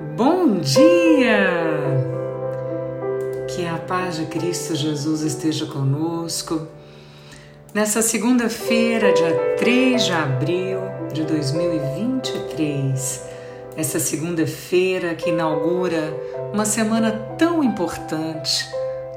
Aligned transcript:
Bom 0.00 0.60
dia! 0.60 1.46
Que 3.46 3.66
a 3.66 3.76
paz 3.76 4.16
de 4.16 4.24
Cristo 4.24 4.74
Jesus 4.74 5.20
esteja 5.20 5.66
conosco. 5.66 6.66
Nessa 7.74 8.00
segunda-feira, 8.00 9.12
dia 9.12 9.56
3 9.58 10.02
de 10.02 10.12
abril 10.12 10.78
de 11.12 11.22
2023, 11.24 13.24
essa 13.76 14.00
segunda-feira 14.00 15.14
que 15.14 15.28
inaugura 15.28 16.16
uma 16.50 16.64
semana 16.64 17.12
tão 17.36 17.62
importante, 17.62 18.66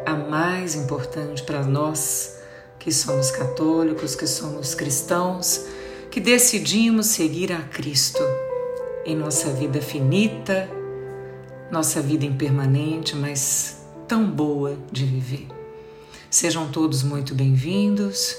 a 0.05 0.13
mais 0.13 0.75
importante 0.75 1.43
para 1.43 1.63
nós 1.63 2.39
que 2.77 2.91
somos 2.91 3.31
católicos, 3.31 4.15
que 4.15 4.27
somos 4.27 4.75
cristãos, 4.75 5.65
que 6.11 6.19
decidimos 6.19 7.05
seguir 7.05 7.53
a 7.53 7.61
Cristo 7.61 8.21
em 9.05 9.15
nossa 9.15 9.51
vida 9.51 9.81
finita, 9.81 10.69
nossa 11.69 12.01
vida 12.01 12.25
impermanente, 12.25 13.15
mas 13.15 13.85
tão 14.07 14.29
boa 14.29 14.77
de 14.91 15.05
viver. 15.05 15.47
Sejam 16.29 16.71
todos 16.71 17.03
muito 17.03 17.35
bem-vindos. 17.35 18.35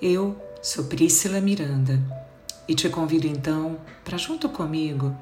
Eu 0.00 0.36
sou 0.62 0.84
Priscila 0.84 1.40
Miranda 1.40 2.00
e 2.68 2.74
te 2.74 2.88
convido 2.88 3.26
então 3.26 3.78
para, 4.04 4.16
junto 4.16 4.48
comigo, 4.48 5.14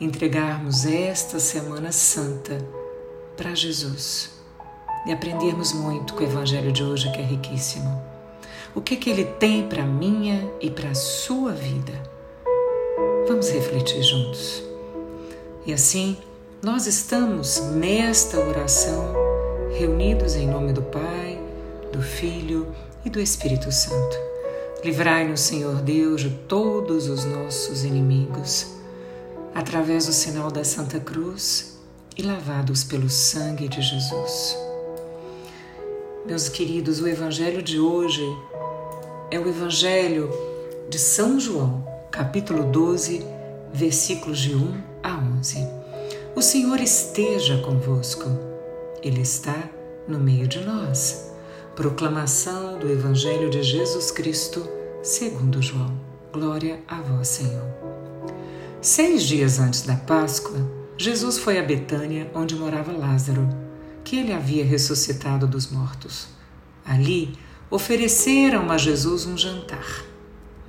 entregarmos 0.00 0.86
esta 0.86 1.40
Semana 1.40 1.90
Santa 1.90 2.58
para 3.36 3.54
Jesus 3.54 4.30
e 5.06 5.12
aprendermos 5.12 5.72
muito 5.72 6.14
com 6.14 6.20
o 6.20 6.26
Evangelho 6.26 6.70
de 6.70 6.84
hoje, 6.84 7.10
que 7.10 7.18
é 7.18 7.24
riquíssimo. 7.24 8.00
O 8.74 8.80
que, 8.80 8.96
que 8.96 9.10
ele 9.10 9.24
tem 9.24 9.66
para 9.66 9.84
minha 9.84 10.48
e 10.60 10.70
para 10.70 10.90
a 10.90 10.94
sua 10.94 11.52
vida? 11.52 12.19
Vamos 13.26 13.50
refletir 13.50 14.02
juntos. 14.02 14.62
E 15.66 15.72
assim, 15.72 16.16
nós 16.62 16.86
estamos 16.86 17.60
nesta 17.72 18.38
oração 18.38 19.14
reunidos 19.72 20.34
em 20.34 20.48
nome 20.48 20.72
do 20.72 20.82
Pai, 20.82 21.40
do 21.92 22.02
Filho 22.02 22.74
e 23.04 23.10
do 23.10 23.20
Espírito 23.20 23.70
Santo. 23.70 24.16
Livrai-nos, 24.84 25.40
Senhor 25.40 25.76
Deus, 25.82 26.22
de 26.22 26.30
todos 26.48 27.08
os 27.08 27.24
nossos 27.24 27.84
inimigos, 27.84 28.74
através 29.54 30.06
do 30.06 30.12
sinal 30.12 30.50
da 30.50 30.64
Santa 30.64 30.98
Cruz 30.98 31.78
e 32.16 32.22
lavados 32.22 32.82
pelo 32.82 33.08
sangue 33.08 33.68
de 33.68 33.80
Jesus. 33.82 34.56
Meus 36.26 36.48
queridos, 36.48 37.00
o 37.00 37.06
Evangelho 37.06 37.62
de 37.62 37.78
hoje 37.78 38.24
é 39.30 39.38
o 39.38 39.48
Evangelho 39.48 40.30
de 40.88 40.98
São 40.98 41.38
João 41.38 41.89
capítulo 42.10 42.64
12, 42.64 43.24
versículos 43.72 44.40
de 44.40 44.54
1 44.54 44.82
a 45.02 45.16
11. 45.38 45.66
O 46.34 46.42
Senhor 46.42 46.80
esteja 46.80 47.58
convosco, 47.58 48.28
Ele 49.00 49.20
está 49.20 49.68
no 50.08 50.18
meio 50.18 50.48
de 50.48 50.60
nós. 50.60 51.30
Proclamação 51.76 52.78
do 52.78 52.90
Evangelho 52.90 53.48
de 53.48 53.62
Jesus 53.62 54.10
Cristo, 54.10 54.68
segundo 55.02 55.62
João. 55.62 55.96
Glória 56.32 56.80
a 56.88 57.00
vós, 57.00 57.28
Senhor. 57.28 57.66
Seis 58.80 59.22
dias 59.22 59.60
antes 59.60 59.82
da 59.82 59.94
Páscoa, 59.94 60.58
Jesus 60.98 61.38
foi 61.38 61.58
a 61.58 61.62
Betânia, 61.62 62.28
onde 62.34 62.56
morava 62.56 62.92
Lázaro, 62.92 63.48
que 64.02 64.18
ele 64.18 64.32
havia 64.32 64.64
ressuscitado 64.64 65.46
dos 65.46 65.70
mortos. 65.70 66.26
Ali, 66.84 67.38
ofereceram 67.70 68.70
a 68.70 68.76
Jesus 68.76 69.26
um 69.26 69.38
jantar. 69.38 70.09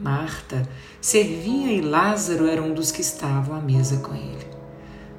Marta 0.01 0.67
servia 0.99 1.71
e 1.71 1.79
Lázaro 1.79 2.47
era 2.47 2.59
um 2.59 2.73
dos 2.73 2.91
que 2.91 3.01
estavam 3.01 3.55
à 3.55 3.61
mesa 3.61 3.97
com 3.97 4.15
ele. 4.15 4.47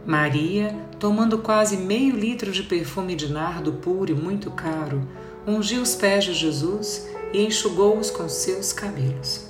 Maria, 0.04 0.74
tomando 0.98 1.38
quase 1.38 1.76
meio 1.76 2.16
litro 2.16 2.50
de 2.50 2.64
perfume 2.64 3.14
de 3.14 3.32
nardo 3.32 3.74
puro 3.74 4.10
e 4.10 4.14
muito 4.14 4.50
caro, 4.50 5.06
ungiu 5.46 5.82
os 5.82 5.94
pés 5.94 6.24
de 6.24 6.34
Jesus 6.34 7.06
e 7.32 7.46
enxugou-os 7.46 8.10
com 8.10 8.28
seus 8.28 8.72
cabelos. 8.72 9.46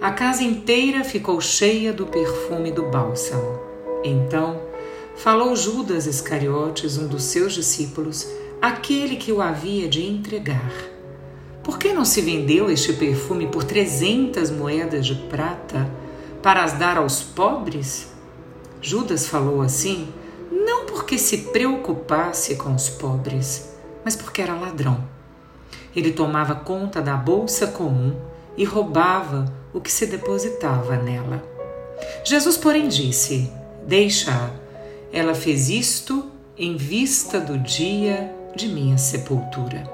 A 0.00 0.10
casa 0.10 0.42
inteira 0.42 1.04
ficou 1.04 1.42
cheia 1.42 1.92
do 1.92 2.06
perfume 2.06 2.72
do 2.72 2.84
bálsamo. 2.84 3.60
Então, 4.02 4.62
falou 5.14 5.54
Judas 5.54 6.06
Iscariotes, 6.06 6.96
um 6.96 7.06
dos 7.06 7.24
seus 7.24 7.52
discípulos, 7.52 8.26
aquele 8.62 9.16
que 9.16 9.30
o 9.30 9.42
havia 9.42 9.86
de 9.86 10.06
entregar. 10.06 10.93
Por 11.64 11.78
que 11.78 11.94
não 11.94 12.04
se 12.04 12.20
vendeu 12.20 12.70
este 12.70 12.92
perfume 12.92 13.46
por 13.46 13.64
trezentas 13.64 14.50
moedas 14.50 15.06
de 15.06 15.14
prata 15.14 15.90
para 16.42 16.62
as 16.62 16.74
dar 16.74 16.98
aos 16.98 17.22
pobres? 17.22 18.12
Judas 18.82 19.26
falou 19.26 19.62
assim 19.62 20.12
não 20.52 20.84
porque 20.84 21.16
se 21.16 21.38
preocupasse 21.38 22.56
com 22.56 22.74
os 22.74 22.90
pobres, 22.90 23.74
mas 24.04 24.14
porque 24.14 24.42
era 24.42 24.54
ladrão. 24.54 25.02
Ele 25.96 26.12
tomava 26.12 26.54
conta 26.54 27.00
da 27.00 27.16
bolsa 27.16 27.68
comum 27.68 28.14
e 28.56 28.64
roubava 28.64 29.46
o 29.72 29.80
que 29.80 29.90
se 29.90 30.06
depositava 30.06 30.96
nela. 30.96 31.42
Jesus, 32.24 32.56
porém, 32.56 32.88
disse: 32.88 33.50
Deixa-a. 33.86 34.50
Ela 35.12 35.34
fez 35.34 35.68
isto 35.70 36.30
em 36.58 36.76
vista 36.76 37.40
do 37.40 37.58
dia 37.58 38.34
de 38.54 38.68
minha 38.68 38.98
sepultura. 38.98 39.84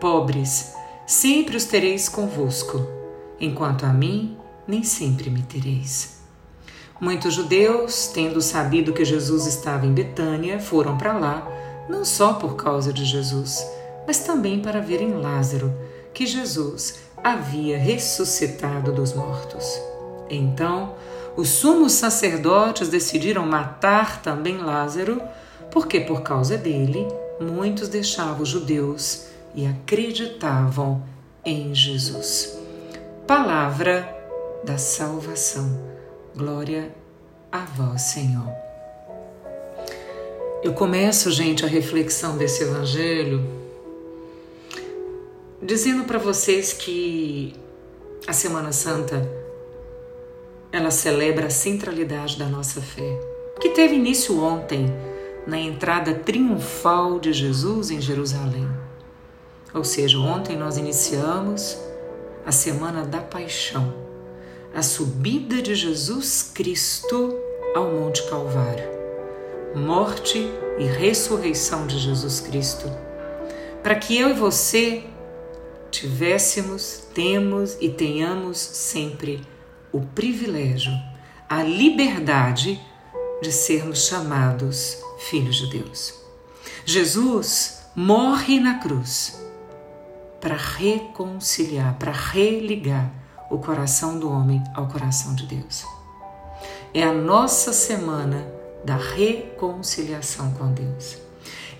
Pobres, 0.00 0.72
sempre 1.08 1.56
os 1.56 1.64
tereis 1.64 2.06
convosco, 2.06 2.86
enquanto 3.40 3.84
a 3.84 3.88
mim 3.94 4.36
nem 4.66 4.82
sempre 4.82 5.30
me 5.30 5.40
tereis. 5.40 6.18
Muitos 7.00 7.32
judeus, 7.32 8.08
tendo 8.08 8.42
sabido 8.42 8.92
que 8.92 9.06
Jesus 9.06 9.46
estava 9.46 9.86
em 9.86 9.94
Betânia, 9.94 10.60
foram 10.60 10.98
para 10.98 11.14
lá, 11.14 11.48
não 11.88 12.04
só 12.04 12.34
por 12.34 12.56
causa 12.56 12.92
de 12.92 13.06
Jesus, 13.06 13.66
mas 14.06 14.18
também 14.18 14.60
para 14.60 14.82
verem 14.82 15.14
Lázaro, 15.14 15.72
que 16.12 16.26
Jesus 16.26 16.96
havia 17.24 17.78
ressuscitado 17.78 18.92
dos 18.92 19.14
mortos. 19.14 19.80
Então, 20.28 20.94
os 21.38 21.48
sumos 21.48 21.92
sacerdotes 21.92 22.90
decidiram 22.90 23.46
matar 23.46 24.20
também 24.20 24.58
Lázaro, 24.58 25.22
porque 25.70 26.00
por 26.00 26.20
causa 26.20 26.58
dele 26.58 27.08
muitos 27.40 27.88
deixavam 27.88 28.42
os 28.42 28.48
judeus 28.50 29.28
e 29.54 29.66
acreditavam 29.66 31.02
em 31.44 31.74
Jesus. 31.74 32.58
Palavra 33.26 34.08
da 34.64 34.78
salvação. 34.78 35.78
Glória 36.36 36.94
a 37.50 37.64
vós, 37.64 38.02
Senhor. 38.02 38.48
Eu 40.62 40.72
começo, 40.74 41.30
gente, 41.30 41.64
a 41.64 41.68
reflexão 41.68 42.36
desse 42.36 42.64
evangelho 42.64 43.58
dizendo 45.62 46.04
para 46.04 46.18
vocês 46.18 46.72
que 46.72 47.54
a 48.26 48.32
Semana 48.32 48.72
Santa 48.72 49.28
ela 50.70 50.90
celebra 50.90 51.46
a 51.46 51.50
centralidade 51.50 52.38
da 52.38 52.46
nossa 52.46 52.80
fé, 52.80 53.18
que 53.60 53.70
teve 53.70 53.94
início 53.94 54.40
ontem 54.40 54.86
na 55.46 55.58
entrada 55.58 56.14
triunfal 56.14 57.18
de 57.18 57.32
Jesus 57.32 57.90
em 57.90 58.00
Jerusalém. 58.00 58.68
Ou 59.74 59.84
seja, 59.84 60.18
ontem 60.18 60.56
nós 60.56 60.76
iniciamos 60.78 61.76
a 62.46 62.52
semana 62.52 63.04
da 63.04 63.20
paixão, 63.20 63.92
a 64.74 64.82
subida 64.82 65.60
de 65.60 65.74
Jesus 65.74 66.50
Cristo 66.54 67.38
ao 67.74 67.92
Monte 67.92 68.22
Calvário, 68.30 68.88
morte 69.74 70.50
e 70.78 70.84
ressurreição 70.84 71.86
de 71.86 71.98
Jesus 71.98 72.40
Cristo, 72.40 72.90
para 73.82 73.94
que 73.94 74.16
eu 74.16 74.30
e 74.30 74.32
você 74.32 75.04
tivéssemos, 75.90 77.02
temos 77.14 77.76
e 77.80 77.90
tenhamos 77.90 78.58
sempre 78.58 79.46
o 79.92 80.00
privilégio, 80.00 80.92
a 81.48 81.62
liberdade 81.62 82.80
de 83.42 83.52
sermos 83.52 84.06
chamados 84.06 84.98
filhos 85.18 85.56
de 85.56 85.78
Deus. 85.78 86.14
Jesus 86.86 87.80
morre 87.94 88.58
na 88.58 88.78
cruz 88.78 89.47
para 90.40 90.56
reconciliar, 90.56 91.94
para 91.98 92.12
religar 92.12 93.10
o 93.50 93.58
coração 93.58 94.18
do 94.18 94.30
homem 94.30 94.62
ao 94.74 94.88
coração 94.88 95.34
de 95.34 95.46
Deus. 95.46 95.84
É 96.92 97.02
a 97.02 97.12
nossa 97.12 97.72
semana 97.72 98.46
da 98.84 98.96
reconciliação 98.96 100.52
com 100.52 100.72
Deus. 100.72 101.18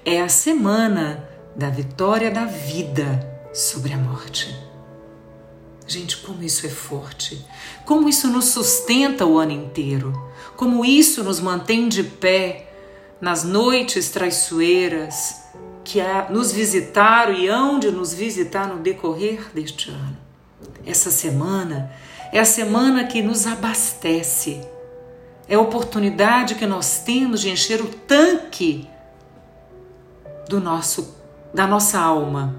É 0.05 0.21
a 0.21 0.29
semana 0.29 1.29
da 1.55 1.71
vitória 1.71 2.31
da 2.31 2.45
vida 2.45 3.49
sobre 3.53 3.93
a 3.93 3.97
morte. 3.97 4.55
Gente, 5.87 6.19
como 6.19 6.43
isso 6.43 6.67
é 6.67 6.69
forte, 6.69 7.45
como 7.87 8.09
isso 8.09 8.29
nos 8.29 8.47
sustenta 8.47 9.25
o 9.25 9.39
ano 9.39 9.53
inteiro, 9.53 10.13
como 10.57 10.85
isso 10.85 11.25
nos 11.25 11.41
mantém 11.41 11.89
de 11.89 12.03
pé 12.03 12.73
nas 13.21 13.43
noites 13.43 14.11
traiçoeiras, 14.11 15.48
que 15.89 16.03
nos 16.29 16.53
visitaram 16.53 17.33
e 17.33 17.49
hão 17.49 17.79
de 17.79 17.91
nos 17.91 18.13
visitar 18.13 18.69
no 18.69 18.77
decorrer 18.77 19.49
deste 19.55 19.89
ano. 19.89 20.19
Essa 20.85 21.11
semana 21.11 21.91
é 22.31 22.39
a 22.39 22.45
semana 22.45 23.05
que 23.05 23.23
nos 23.23 23.47
abastece, 23.47 24.61
é 25.49 25.55
a 25.55 25.61
oportunidade 25.61 26.57
que 26.57 26.67
nós 26.67 26.99
temos 27.01 27.41
de 27.41 27.49
encher 27.49 27.81
o 27.81 27.87
tanque 27.87 28.87
do 30.47 30.61
nosso 30.61 31.17
da 31.55 31.67
nossa 31.67 31.99
alma. 31.99 32.55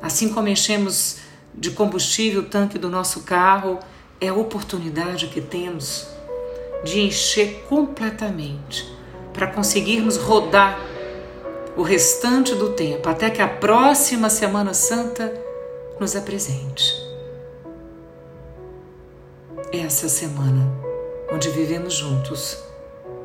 Assim 0.00 0.30
como 0.32 0.48
enchemos 0.48 1.18
de 1.54 1.70
combustível 1.70 2.40
o 2.40 2.46
tanque 2.46 2.78
do 2.78 2.88
nosso 2.88 3.24
carro, 3.24 3.78
é 4.18 4.28
a 4.28 4.34
oportunidade 4.34 5.26
que 5.26 5.42
temos 5.42 6.08
de 6.82 7.02
encher 7.02 7.66
completamente 7.68 8.90
para 9.34 9.48
conseguirmos 9.48 10.16
rodar 10.16 10.93
o 11.76 11.82
restante 11.82 12.54
do 12.54 12.70
tempo 12.70 13.08
até 13.08 13.30
que 13.30 13.42
a 13.42 13.48
próxima 13.48 14.30
Semana 14.30 14.72
Santa 14.72 15.32
nos 15.98 16.14
apresente. 16.14 16.94
Essa 19.72 20.08
semana 20.08 20.72
onde 21.32 21.48
vivemos 21.50 21.94
juntos 21.94 22.58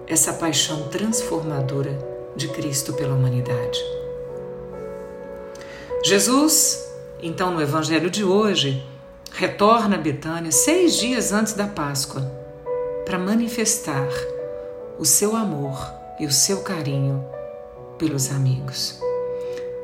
essa 0.08 0.34
paixão 0.34 0.88
transformadora 0.90 1.96
de 2.36 2.48
Cristo 2.48 2.94
pela 2.94 3.14
humanidade. 3.14 3.80
Jesus, 6.04 6.92
então, 7.22 7.52
no 7.52 7.62
Evangelho 7.62 8.10
de 8.10 8.24
hoje, 8.24 8.84
retorna 9.32 9.96
a 9.96 10.00
Betânia 10.00 10.52
seis 10.52 10.96
dias 10.96 11.32
antes 11.32 11.54
da 11.54 11.68
Páscoa 11.68 12.22
para 13.06 13.20
manifestar 13.20 14.08
o 14.98 15.06
seu 15.06 15.36
amor 15.36 15.78
e 16.20 16.26
o 16.26 16.32
seu 16.32 16.62
carinho 16.62 17.24
pelos 18.00 18.32
amigos. 18.32 19.00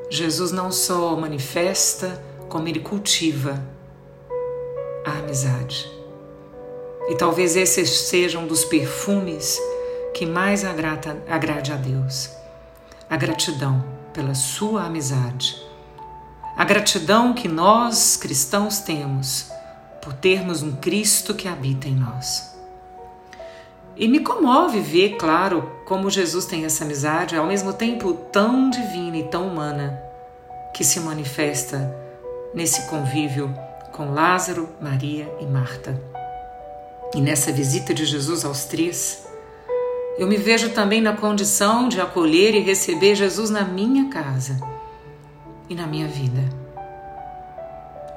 Jesus 0.10 0.52
não 0.52 0.72
só 0.72 1.16
manifesta, 1.16 2.20
como 2.50 2.68
ele 2.68 2.80
cultiva 2.80 3.64
a 5.06 5.20
amizade. 5.20 5.92
E 7.10 7.16
talvez 7.16 7.56
esse 7.56 7.86
seja 7.86 8.40
um 8.40 8.48
dos 8.48 8.66
perfumes 8.66 9.60
que 10.16 10.26
mais 10.26 10.66
agrada, 10.66 11.24
agrade 11.30 11.72
a 11.72 11.76
Deus. 11.76 12.32
A 13.08 13.16
gratidão 13.16 13.86
pela 14.12 14.34
sua 14.34 14.86
amizade 14.86 15.64
a 16.56 16.64
gratidão 16.64 17.34
que 17.34 17.50
nós 17.50 18.16
cristãos 18.16 18.80
temos 18.80 19.50
por 20.02 20.14
termos 20.14 20.64
um 20.64 20.72
Cristo 20.72 21.34
que 21.34 21.50
habita 21.50 21.90
em 21.90 21.96
nós. 21.96 22.55
E 23.98 24.08
me 24.08 24.20
comove 24.20 24.80
ver, 24.80 25.16
claro, 25.18 25.72
como 25.86 26.10
Jesus 26.10 26.46
tem 26.46 26.66
essa 26.66 26.84
amizade, 26.84 27.38
ao 27.38 27.48
mesmo 27.48 27.72
tempo 27.72 28.14
tão 28.32 28.70
divina 28.70 29.18
e 29.18 29.24
tão 29.24 29.48
humana, 29.48 30.02
que 30.74 30.84
se 30.84 31.00
manifesta 31.00 31.96
nesse 32.54 32.90
convívio 32.90 33.54
com 33.94 34.12
Lázaro, 34.12 34.68
Maria 34.82 35.34
e 35.40 35.46
Marta. 35.46 35.98
E 37.14 37.22
nessa 37.22 37.52
visita 37.54 37.94
de 37.94 38.04
Jesus 38.04 38.44
aos 38.44 38.66
três, 38.66 39.26
eu 40.18 40.28
me 40.28 40.36
vejo 40.36 40.70
também 40.72 41.02
na 41.02 41.16
condição 41.16 41.88
de 41.88 42.02
acolher 42.02 42.54
e 42.54 42.60
receber 42.60 43.16
Jesus 43.16 43.50
na 43.50 43.64
minha 43.64 44.10
casa 44.10 44.60
e 45.70 45.76
na 45.76 45.88
minha 45.88 46.08
vida. 46.08 46.44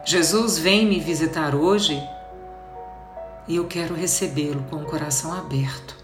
Jesus 0.05 0.59
vem 0.59 0.87
me 0.87 0.99
visitar 0.99 1.55
hoje 1.55 2.03
e 3.49 3.57
eu 3.57 3.67
quero 3.67 3.95
recebê-lo 3.95 4.63
com 4.69 4.77
o 4.77 4.85
coração 4.85 5.33
aberto 5.33 5.97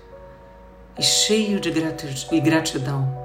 e 0.98 1.02
cheio 1.02 1.60
de 1.60 1.70
gratidão 2.40 3.22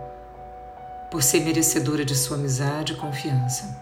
por 1.10 1.24
ser 1.24 1.40
merecedora 1.40 2.04
de 2.04 2.16
sua 2.16 2.36
amizade 2.36 2.94
e 2.94 2.96
confiança. 2.98 3.82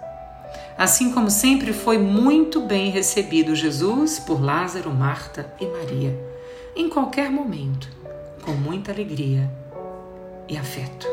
Assim 0.78 1.12
como 1.12 1.32
sempre 1.32 1.74
foi 1.74 1.98
muito 1.98 2.62
bem 2.62 2.92
recebido 2.92 3.56
Jesus 3.56 4.20
por 4.20 4.42
Lázaro, 4.42 4.92
Marta 4.92 5.52
e 5.60 5.66
Maria, 5.66 6.18
em 6.76 6.88
qualquer 6.88 7.32
momento, 7.32 7.90
com 8.44 8.52
muita 8.52 8.92
alegria 8.92 9.52
e 10.48 10.56
afeto. 10.56 11.08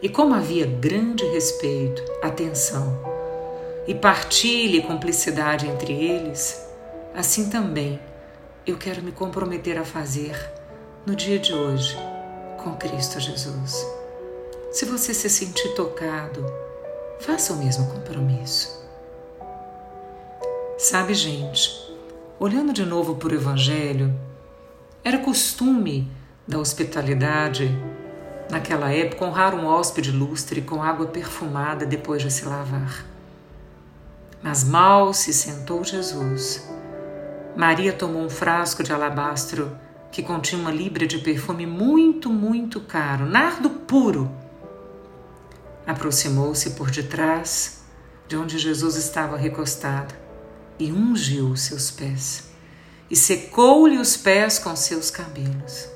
E 0.00 0.08
como 0.08 0.34
havia 0.34 0.66
grande 0.66 1.24
respeito, 1.26 2.02
atenção 2.22 2.98
e 3.86 3.94
partilha 3.94 4.78
e 4.78 4.82
cumplicidade 4.82 5.68
entre 5.68 5.92
eles, 5.92 6.66
assim 7.14 7.50
também 7.50 8.00
eu 8.66 8.78
quero 8.78 9.02
me 9.02 9.12
comprometer 9.12 9.76
a 9.76 9.84
fazer 9.84 10.34
no 11.04 11.14
dia 11.14 11.38
de 11.38 11.52
hoje 11.52 11.94
com 12.62 12.74
Cristo 12.76 13.20
Jesus. 13.20 13.86
Se 14.72 14.86
você 14.86 15.12
se 15.12 15.28
sentir 15.28 15.74
tocado, 15.74 16.44
faça 17.20 17.52
o 17.52 17.58
mesmo 17.58 17.86
compromisso. 17.88 18.82
Sabe, 20.78 21.12
gente, 21.12 21.70
olhando 22.40 22.72
de 22.72 22.86
novo 22.86 23.16
para 23.16 23.32
o 23.32 23.34
Evangelho, 23.34 24.18
era 25.04 25.18
costume 25.18 26.10
da 26.48 26.58
hospitalidade 26.58 27.70
naquela 28.50 28.90
época, 28.90 29.26
honrar 29.26 29.54
um 29.54 29.66
hóspede 29.66 30.10
lustre 30.10 30.62
com 30.62 30.82
água 30.82 31.06
perfumada 31.06 31.84
depois 31.84 32.22
de 32.22 32.30
se 32.30 32.46
lavar. 32.46 33.04
Mas 34.42 34.64
mal 34.64 35.12
se 35.12 35.34
sentou 35.34 35.84
Jesus. 35.84 36.73
Maria 37.56 37.92
tomou 37.92 38.22
um 38.22 38.30
frasco 38.30 38.82
de 38.82 38.92
alabastro 38.92 39.78
que 40.10 40.22
continha 40.22 40.60
uma 40.60 40.72
libra 40.72 41.06
de 41.06 41.18
perfume 41.18 41.66
muito, 41.66 42.30
muito 42.30 42.80
caro, 42.80 43.26
nardo 43.26 43.70
puro. 43.70 44.30
Aproximou-se 45.86 46.70
por 46.70 46.90
detrás 46.90 47.84
de 48.26 48.36
onde 48.36 48.58
Jesus 48.58 48.96
estava 48.96 49.36
recostado 49.36 50.14
e 50.78 50.90
ungiu 50.90 51.56
seus 51.56 51.90
pés 51.90 52.50
e 53.10 53.14
secou-lhe 53.14 53.98
os 53.98 54.16
pés 54.16 54.58
com 54.58 54.74
seus 54.74 55.10
cabelos. 55.10 55.88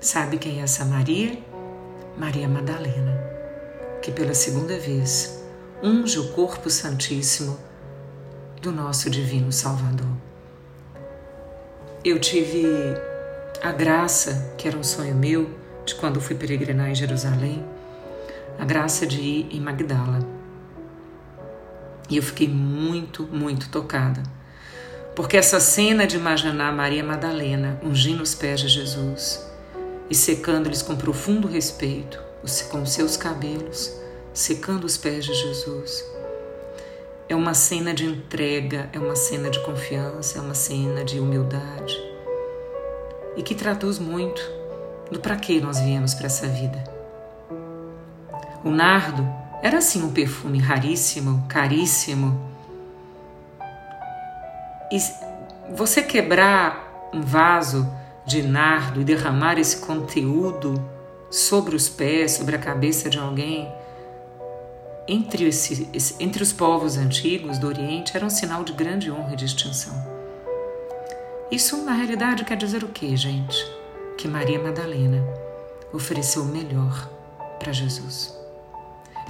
Sabe 0.00 0.38
quem 0.38 0.60
é 0.60 0.62
essa 0.64 0.84
Maria? 0.84 1.38
Maria 2.18 2.48
Madalena, 2.48 3.16
que 4.02 4.10
pela 4.10 4.34
segunda 4.34 4.78
vez 4.78 5.40
unge 5.82 6.18
o 6.18 6.32
corpo 6.32 6.68
santíssimo 6.68 7.58
do 8.60 8.72
nosso 8.72 9.08
divino 9.10 9.52
Salvador. 9.52 10.31
Eu 12.04 12.18
tive 12.18 12.66
a 13.62 13.70
graça, 13.70 14.54
que 14.58 14.66
era 14.66 14.76
um 14.76 14.82
sonho 14.82 15.14
meu, 15.14 15.48
de 15.84 15.94
quando 15.94 16.20
fui 16.20 16.34
peregrinar 16.34 16.90
em 16.90 16.96
Jerusalém, 16.96 17.64
a 18.58 18.64
graça 18.64 19.06
de 19.06 19.20
ir 19.20 19.48
em 19.52 19.60
Magdala. 19.60 20.18
E 22.10 22.16
eu 22.16 22.22
fiquei 22.24 22.48
muito, 22.48 23.22
muito 23.28 23.68
tocada. 23.70 24.20
Porque 25.14 25.36
essa 25.36 25.60
cena 25.60 26.04
de 26.04 26.16
imaginar 26.16 26.72
Maria 26.72 27.04
Madalena 27.04 27.78
ungindo 27.84 28.22
os 28.22 28.34
pés 28.34 28.58
de 28.58 28.68
Jesus, 28.68 29.48
e 30.10 30.14
secando-lhes 30.14 30.82
com 30.82 30.96
profundo 30.96 31.46
respeito, 31.46 32.20
com 32.68 32.84
seus 32.84 33.16
cabelos, 33.16 33.96
secando 34.34 34.84
os 34.84 34.96
pés 34.96 35.24
de 35.24 35.34
Jesus. 35.34 36.04
É 37.28 37.36
uma 37.36 37.54
cena 37.54 37.94
de 37.94 38.04
entrega, 38.04 38.90
é 38.92 38.98
uma 38.98 39.14
cena 39.14 39.48
de 39.48 39.60
confiança, 39.60 40.38
é 40.38 40.42
uma 40.42 40.54
cena 40.54 41.04
de 41.04 41.20
humildade 41.20 42.01
e 43.36 43.42
que 43.42 43.54
traduz 43.54 43.98
muito 43.98 44.42
do 45.10 45.20
para 45.20 45.36
que 45.36 45.60
nós 45.60 45.80
viemos 45.80 46.14
para 46.14 46.26
essa 46.26 46.46
vida. 46.46 46.82
O 48.64 48.70
nardo 48.70 49.26
era 49.62 49.78
assim 49.78 50.02
um 50.02 50.12
perfume 50.12 50.58
raríssimo, 50.58 51.44
caríssimo. 51.48 52.40
E 54.90 54.98
você 55.74 56.02
quebrar 56.02 57.10
um 57.12 57.20
vaso 57.20 57.88
de 58.26 58.42
nardo 58.42 59.00
e 59.00 59.04
derramar 59.04 59.58
esse 59.58 59.78
conteúdo 59.78 60.74
sobre 61.30 61.74
os 61.74 61.88
pés, 61.88 62.32
sobre 62.32 62.56
a 62.56 62.58
cabeça 62.58 63.08
de 63.08 63.18
alguém, 63.18 63.72
entre, 65.08 65.44
esse, 65.44 65.88
entre 66.20 66.42
os 66.42 66.52
povos 66.52 66.96
antigos 66.96 67.58
do 67.58 67.66
Oriente 67.66 68.16
era 68.16 68.24
um 68.24 68.30
sinal 68.30 68.62
de 68.62 68.72
grande 68.72 69.10
honra 69.10 69.32
e 69.32 69.36
distinção. 69.36 70.11
Isso, 71.52 71.84
na 71.84 71.92
realidade, 71.92 72.44
quer 72.44 72.56
dizer 72.56 72.82
o 72.82 72.88
quê, 72.88 73.16
gente? 73.16 73.56
Que 74.18 74.26
Maria 74.26 74.58
Madalena 74.60 75.22
ofereceu 75.92 76.42
o 76.42 76.46
melhor 76.46 77.08
para 77.60 77.72
Jesus. 77.72 78.34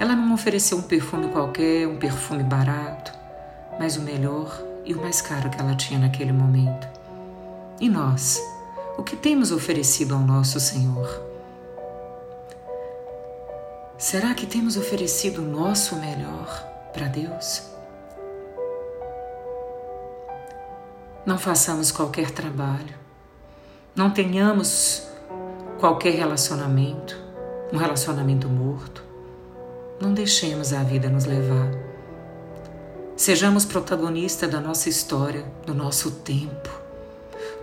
Ela 0.01 0.17
não 0.17 0.33
ofereceu 0.33 0.79
um 0.79 0.83
perfume 0.83 1.29
qualquer, 1.29 1.87
um 1.87 1.99
perfume 1.99 2.43
barato, 2.43 3.13
mas 3.79 3.97
o 3.97 4.03
melhor 4.03 4.59
e 4.87 4.95
o 4.95 5.01
mais 5.01 5.21
caro 5.21 5.51
que 5.51 5.61
ela 5.61 5.75
tinha 5.75 6.01
naquele 6.01 6.33
momento. 6.33 6.89
E 7.79 7.89
nós? 7.89 8.41
o 8.97 9.03
que 9.03 9.17
temos 9.17 9.51
oferecido 9.51 10.15
ao 10.15 10.21
nosso 10.21 10.61
Senhor? 10.61 11.23
Será 13.97 14.35
que 14.35 14.47
temos 14.47 14.77
oferecido 14.77 15.43
o 15.43 15.45
nosso 15.45 15.97
melhor 15.97 16.47
para 16.93 17.07
Deus? 17.09 17.72
Não 21.25 21.39
façamos 21.39 21.91
qualquer 21.91 22.31
trabalho, 22.31 22.95
não 23.95 24.11
tenhamos 24.11 25.07
qualquer 25.79 26.15
relacionamento, 26.15 27.17
um 27.73 27.77
relacionamento 27.77 28.49
morto. 28.49 29.03
Não 30.01 30.13
deixemos 30.13 30.73
a 30.73 30.83
vida 30.83 31.09
nos 31.09 31.27
levar. 31.27 31.71
Sejamos 33.17 33.65
protagonistas 33.65 34.51
da 34.51 34.61
nossa 34.61 34.89
história, 34.89 35.45
do 35.65 35.73
nosso 35.73 36.11
tempo 36.11 36.83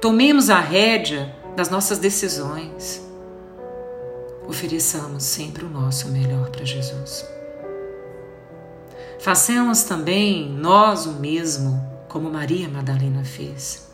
Tomemos 0.01 0.49
a 0.49 0.61
rédea 0.61 1.35
das 1.57 1.69
nossas 1.69 1.97
decisões. 1.97 3.05
Ofereçamos 4.47 5.23
sempre 5.23 5.65
o 5.65 5.69
nosso 5.69 6.07
melhor 6.07 6.49
para 6.49 6.63
Jesus. 6.63 7.27
Façamos 9.19 9.83
também 9.83 10.49
nós 10.49 11.05
o 11.05 11.13
mesmo, 11.13 11.85
como 12.09 12.29
Maria 12.29 12.67
Madalena 12.67 13.23
fez. 13.23 13.87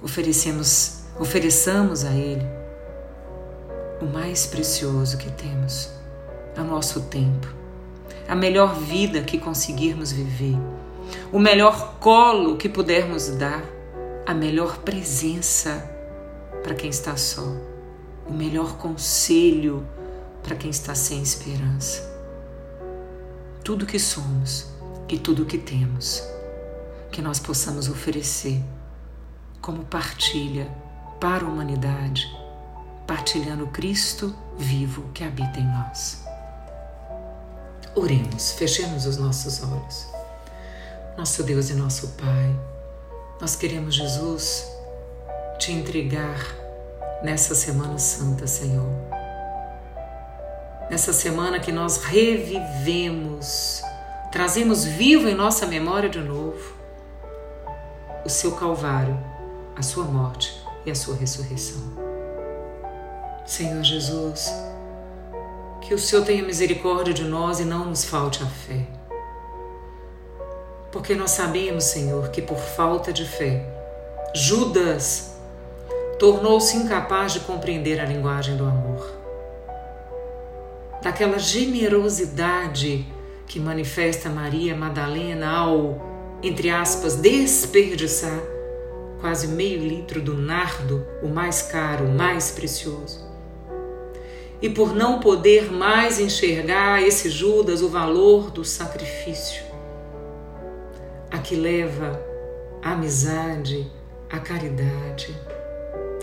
Oferecemos, 0.00 1.04
ofereçamos 1.18 2.04
a 2.04 2.12
Ele 2.12 2.46
o 4.00 4.04
mais 4.04 4.46
precioso 4.46 5.18
que 5.18 5.30
temos, 5.32 5.90
o 6.56 6.62
nosso 6.62 7.02
tempo, 7.02 7.48
a 8.28 8.34
melhor 8.36 8.74
vida 8.76 9.22
que 9.22 9.38
conseguirmos 9.38 10.12
viver, 10.12 10.56
o 11.32 11.38
melhor 11.38 11.94
colo 11.98 12.56
que 12.56 12.68
pudermos 12.68 13.28
dar, 13.30 13.64
a 14.24 14.34
melhor 14.34 14.78
presença 14.78 15.88
para 16.62 16.74
quem 16.74 16.90
está 16.90 17.16
só, 17.16 17.56
o 18.28 18.32
melhor 18.32 18.76
conselho 18.76 19.84
para 20.42 20.54
quem 20.54 20.70
está 20.70 20.94
sem 20.94 21.20
esperança 21.22 22.12
tudo 23.62 23.86
que 23.86 23.98
somos 23.98 24.71
e 25.08 25.18
tudo 25.18 25.44
que 25.44 25.58
temos, 25.58 26.22
que 27.10 27.20
nós 27.20 27.38
possamos 27.38 27.88
oferecer 27.88 28.62
como 29.60 29.84
partilha 29.84 30.70
para 31.20 31.44
a 31.44 31.48
humanidade, 31.48 32.26
partilhando 33.06 33.66
Cristo 33.68 34.34
vivo 34.56 35.04
que 35.14 35.22
habita 35.24 35.58
em 35.60 35.66
nós. 35.66 36.24
Oremos, 37.94 38.52
fechemos 38.52 39.06
os 39.06 39.16
nossos 39.18 39.62
olhos. 39.62 40.06
Nosso 41.16 41.42
Deus 41.42 41.68
e 41.68 41.74
nosso 41.74 42.08
Pai, 42.12 42.58
nós 43.40 43.54
queremos, 43.54 43.94
Jesus, 43.94 44.66
te 45.58 45.72
entregar 45.72 46.38
nessa 47.22 47.54
Semana 47.54 47.98
Santa, 47.98 48.46
Senhor 48.46 49.12
nessa 50.92 51.14
semana 51.14 51.58
que 51.58 51.72
nós 51.72 52.04
revivemos, 52.04 53.82
trazemos 54.32 54.84
vivo 54.84 55.28
em 55.28 55.34
nossa 55.34 55.66
memória 55.66 56.08
de 56.08 56.18
novo 56.18 56.72
o 58.24 58.28
seu 58.30 58.52
Calvário, 58.52 59.18
a 59.76 59.82
sua 59.82 60.04
morte 60.04 60.58
e 60.86 60.90
a 60.90 60.94
sua 60.94 61.14
ressurreição. 61.14 61.82
Senhor 63.44 63.82
Jesus, 63.82 64.50
que 65.82 65.92
o 65.92 65.98
Senhor 65.98 66.24
tenha 66.24 66.42
misericórdia 66.42 67.12
de 67.12 67.24
nós 67.24 67.60
e 67.60 67.64
não 67.64 67.84
nos 67.84 68.04
falte 68.04 68.42
a 68.42 68.46
fé. 68.46 68.86
Porque 70.90 71.14
nós 71.14 71.32
sabemos, 71.32 71.84
Senhor, 71.84 72.30
que 72.30 72.40
por 72.40 72.58
falta 72.58 73.12
de 73.12 73.26
fé, 73.26 73.66
Judas 74.34 75.36
tornou-se 76.18 76.76
incapaz 76.76 77.32
de 77.34 77.40
compreender 77.40 78.00
a 78.00 78.04
linguagem 78.04 78.56
do 78.56 78.64
amor 78.64 79.22
daquela 81.02 81.38
generosidade 81.38 83.04
que 83.46 83.60
manifesta 83.60 84.28
Maria 84.28 84.74
Madalena 84.74 85.50
ao, 85.50 86.38
entre 86.42 86.70
aspas, 86.70 87.16
desperdiçar 87.16 88.40
quase 89.20 89.46
meio 89.46 89.78
litro 89.78 90.20
do 90.20 90.36
nardo, 90.36 91.06
o 91.22 91.28
mais 91.28 91.62
caro, 91.62 92.06
o 92.06 92.12
mais 92.12 92.50
precioso. 92.50 93.24
E 94.60 94.68
por 94.68 94.94
não 94.94 95.20
poder 95.20 95.70
mais 95.70 96.18
enxergar 96.18 97.02
esse 97.02 97.30
Judas 97.30 97.82
o 97.82 97.88
valor 97.88 98.50
do 98.50 98.64
sacrifício, 98.64 99.62
a 101.30 101.38
que 101.38 101.54
leva 101.54 102.20
a 102.82 102.92
amizade, 102.92 103.90
a 104.28 104.38
caridade. 104.40 105.36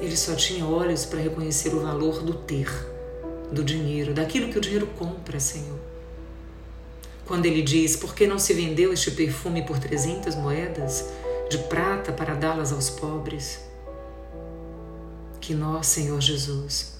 Ele 0.01 0.15
só 0.15 0.35
tinha 0.35 0.65
olhos 0.65 1.05
para 1.05 1.19
reconhecer 1.19 1.73
o 1.73 1.81
valor 1.81 2.21
do 2.21 2.33
ter 2.33 2.69
do 3.51 3.63
dinheiro, 3.63 4.13
daquilo 4.13 4.51
que 4.51 4.57
o 4.57 4.61
dinheiro 4.61 4.87
compra, 4.97 5.39
Senhor. 5.39 5.88
Quando 7.29 7.45
ele 7.45 7.61
diz: 7.61 7.95
Por 7.95 8.15
que 8.15 8.25
não 8.25 8.39
se 8.39 8.55
vendeu 8.55 8.91
este 8.91 9.11
perfume 9.11 9.61
por 9.61 9.77
300 9.77 10.33
moedas 10.33 11.05
de 11.47 11.59
prata 11.59 12.11
para 12.11 12.33
dá-las 12.33 12.73
aos 12.73 12.89
pobres? 12.89 13.59
Que 15.39 15.53
nós, 15.53 15.85
Senhor 15.85 16.19
Jesus, 16.19 16.95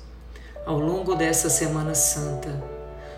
ao 0.68 0.80
longo 0.80 1.16
dessa 1.16 1.50
Semana 1.50 1.96
Santa, 1.96 2.64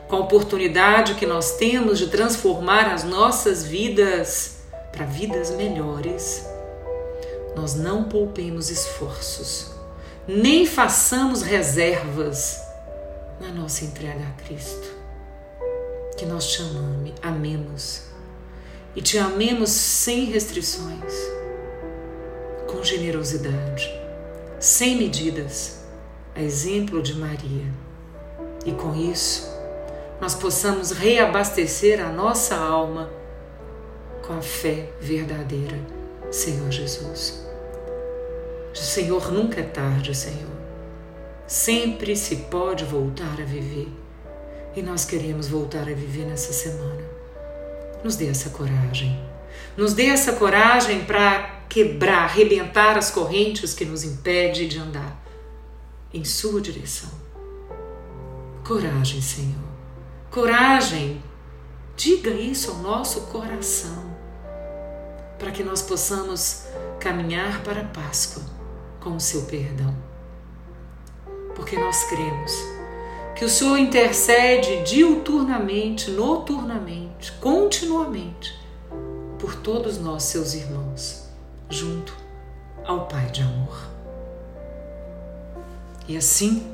com 0.08 0.15
a 0.15 0.20
oportunidade 0.20 1.15
que 1.15 1.25
nós 1.25 1.58
temos 1.58 2.00
de 2.00 2.08
transformar 2.08 2.94
as 2.94 3.03
nossas 3.03 3.65
vidas 3.65 4.60
para 4.94 5.06
vidas 5.06 5.51
melhores, 5.51 6.46
nós 7.58 7.75
não 7.75 8.06
poupemos 8.06 8.70
esforços, 8.70 9.70
nem 10.25 10.65
façamos 10.65 11.41
reservas 11.41 12.58
na 13.41 13.50
nossa 13.50 13.84
entrega 13.84 14.25
a 14.30 14.44
Cristo. 14.44 15.00
Que 16.18 16.25
nós 16.25 16.48
te 16.48 16.62
amame, 16.62 17.13
amemos 17.22 18.12
e 18.96 19.01
te 19.01 19.18
amemos 19.18 19.70
sem 19.70 20.25
restrições, 20.25 21.13
com 22.68 22.84
generosidade, 22.84 23.89
sem 24.60 24.98
medidas, 24.98 25.86
a 26.36 26.41
exemplo 26.41 27.01
de 27.01 27.15
Maria. 27.15 27.65
E 28.65 28.72
com 28.74 28.94
isso, 28.94 29.50
nós 30.20 30.36
possamos 30.36 30.91
reabastecer 30.91 32.03
a 32.06 32.12
nossa 32.12 32.56
alma 32.56 33.10
com 34.25 34.34
a 34.34 34.41
fé 34.41 34.89
verdadeira, 35.00 35.80
Senhor 36.30 36.70
Jesus. 36.70 37.48
O 38.74 38.77
Senhor 38.77 39.32
nunca 39.32 39.60
é 39.60 39.63
tarde, 39.63 40.15
Senhor. 40.15 40.51
Sempre 41.48 42.15
se 42.15 42.36
pode 42.36 42.86
voltar 42.86 43.41
a 43.41 43.46
viver. 43.46 44.00
E 44.75 44.81
nós 44.81 45.05
queremos 45.05 45.47
voltar 45.47 45.81
a 45.81 45.93
viver 45.93 46.25
nessa 46.25 46.53
semana. 46.53 47.03
Nos 48.03 48.15
dê 48.15 48.27
essa 48.27 48.49
coragem. 48.49 49.19
Nos 49.75 49.93
dê 49.93 50.07
essa 50.07 50.33
coragem 50.33 51.05
para 51.05 51.61
quebrar, 51.69 52.23
arrebentar 52.23 52.97
as 52.97 53.11
correntes 53.11 53.73
que 53.73 53.85
nos 53.85 54.03
impedem 54.03 54.67
de 54.67 54.77
andar 54.77 55.21
em 56.13 56.23
Sua 56.23 56.61
direção. 56.61 57.09
Coragem, 58.65 59.21
Senhor. 59.21 59.71
Coragem. 60.29 61.21
Diga 61.95 62.31
isso 62.31 62.71
ao 62.71 62.77
nosso 62.77 63.21
coração, 63.27 64.15
para 65.37 65.51
que 65.51 65.61
nós 65.61 65.81
possamos 65.81 66.63
caminhar 66.99 67.61
para 67.63 67.81
a 67.81 67.85
Páscoa 67.85 68.43
com 68.99 69.15
o 69.15 69.19
seu 69.19 69.43
perdão 69.43 69.95
porque 71.61 71.77
nós 71.77 72.03
cremos 72.05 72.80
que 73.35 73.45
o 73.45 73.50
Senhor 73.50 73.77
intercede 73.77 74.83
diuturnamente, 74.83 76.11
noturnamente, 76.11 77.31
continuamente 77.33 78.59
por 79.39 79.55
todos 79.55 79.97
nós, 79.97 80.23
seus 80.23 80.53
irmãos, 80.53 81.25
junto 81.69 82.13
ao 82.83 83.07
Pai 83.07 83.29
de 83.31 83.41
amor. 83.41 83.89
E 86.07 86.17
assim 86.17 86.67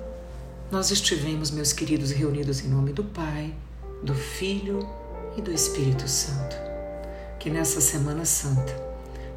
nós 0.72 0.92
estivemos, 0.92 1.52
meus 1.52 1.72
queridos, 1.72 2.12
reunidos 2.12 2.64
em 2.64 2.68
nome 2.68 2.92
do 2.92 3.04
Pai, 3.04 3.54
do 4.04 4.14
Filho 4.14 4.88
e 5.38 5.42
do 5.42 5.52
Espírito 5.52 6.08
Santo. 6.08 6.56
Que 7.40 7.50
nessa 7.50 7.80
Semana 7.80 8.26
Santa 8.26 8.76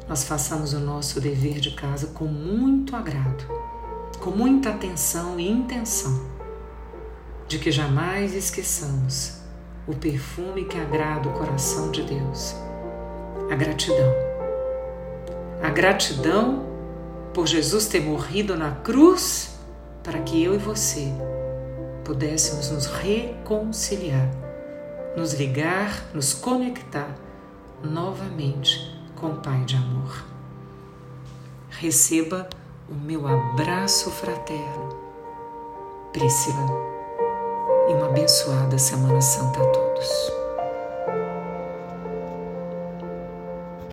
nós 0.09 0.23
façamos 0.23 0.73
o 0.73 0.79
nosso 0.79 1.21
dever 1.21 1.59
de 1.59 1.71
casa 1.71 2.07
com 2.07 2.25
muito 2.25 2.95
agrado 2.95 3.71
com 4.21 4.29
muita 4.29 4.69
atenção 4.69 5.39
e 5.39 5.49
intenção, 5.49 6.21
de 7.51 7.59
que 7.59 7.69
jamais 7.69 8.33
esqueçamos 8.33 9.41
o 9.85 9.93
perfume 9.93 10.63
que 10.63 10.79
agrada 10.79 11.27
o 11.27 11.33
coração 11.33 11.91
de 11.91 12.01
Deus, 12.01 12.55
a 13.51 13.55
gratidão. 13.55 14.13
A 15.61 15.69
gratidão 15.69 16.65
por 17.33 17.45
Jesus 17.45 17.87
ter 17.87 17.99
morrido 17.99 18.55
na 18.55 18.71
cruz 18.71 19.59
para 20.01 20.21
que 20.21 20.41
eu 20.41 20.55
e 20.55 20.57
você 20.57 21.11
pudéssemos 22.05 22.71
nos 22.71 22.85
reconciliar, 22.85 24.31
nos 25.17 25.33
ligar, 25.33 26.05
nos 26.13 26.33
conectar 26.33 27.13
novamente 27.83 28.97
com 29.17 29.27
o 29.27 29.41
Pai 29.41 29.65
de 29.65 29.75
amor. 29.75 30.25
Receba 31.69 32.47
o 32.89 32.95
meu 32.95 33.27
abraço 33.27 34.09
fraterno. 34.09 35.01
Priscila, 36.13 36.90
e 37.89 37.93
uma 37.93 38.07
abençoada 38.07 38.77
Semana 38.77 39.21
Santa 39.21 39.61
a 39.61 39.65
todos. 39.67 40.40